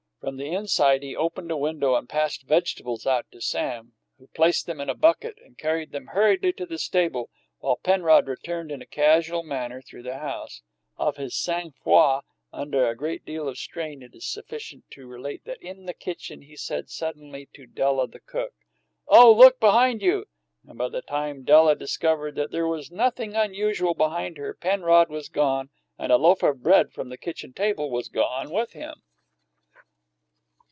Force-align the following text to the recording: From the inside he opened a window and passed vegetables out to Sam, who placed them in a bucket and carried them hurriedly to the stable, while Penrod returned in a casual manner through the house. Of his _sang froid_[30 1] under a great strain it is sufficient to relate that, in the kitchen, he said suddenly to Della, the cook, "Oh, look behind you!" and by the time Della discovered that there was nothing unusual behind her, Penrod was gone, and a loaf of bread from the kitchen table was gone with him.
From 0.23 0.37
the 0.37 0.53
inside 0.53 1.01
he 1.01 1.15
opened 1.15 1.49
a 1.49 1.57
window 1.57 1.95
and 1.95 2.07
passed 2.07 2.43
vegetables 2.43 3.07
out 3.07 3.25
to 3.31 3.41
Sam, 3.41 3.93
who 4.19 4.27
placed 4.27 4.67
them 4.67 4.79
in 4.79 4.87
a 4.87 4.93
bucket 4.93 5.39
and 5.43 5.57
carried 5.57 5.91
them 5.91 6.05
hurriedly 6.13 6.53
to 6.53 6.67
the 6.67 6.77
stable, 6.77 7.31
while 7.57 7.77
Penrod 7.77 8.27
returned 8.27 8.71
in 8.71 8.83
a 8.83 8.85
casual 8.85 9.41
manner 9.41 9.81
through 9.81 10.03
the 10.03 10.19
house. 10.19 10.61
Of 10.95 11.17
his 11.17 11.33
_sang 11.33 11.73
froid_[30 11.83 12.13
1] 12.13 12.23
under 12.53 12.87
a 12.87 12.95
great 12.95 13.23
strain 13.57 14.03
it 14.03 14.13
is 14.13 14.27
sufficient 14.27 14.83
to 14.91 15.07
relate 15.07 15.43
that, 15.45 15.59
in 15.59 15.87
the 15.87 15.93
kitchen, 15.95 16.43
he 16.43 16.55
said 16.55 16.91
suddenly 16.91 17.49
to 17.55 17.65
Della, 17.65 18.07
the 18.07 18.19
cook, 18.19 18.53
"Oh, 19.07 19.33
look 19.33 19.59
behind 19.59 20.03
you!" 20.03 20.25
and 20.67 20.77
by 20.77 20.89
the 20.89 21.01
time 21.01 21.43
Della 21.43 21.75
discovered 21.75 22.35
that 22.35 22.51
there 22.51 22.67
was 22.67 22.91
nothing 22.91 23.33
unusual 23.35 23.95
behind 23.95 24.37
her, 24.37 24.53
Penrod 24.53 25.09
was 25.09 25.29
gone, 25.29 25.71
and 25.97 26.11
a 26.11 26.17
loaf 26.17 26.43
of 26.43 26.61
bread 26.61 26.91
from 26.93 27.09
the 27.09 27.17
kitchen 27.17 27.53
table 27.53 27.89
was 27.89 28.07
gone 28.07 28.51
with 28.51 28.73
him. 28.73 29.01